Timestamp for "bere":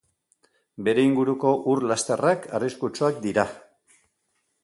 0.87-1.03